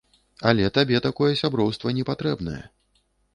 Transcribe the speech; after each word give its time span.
Але 0.51 0.69
табе 0.77 1.01
такое 1.07 1.29
сяброўства 1.41 1.93
непатрэбнае. 1.99 2.63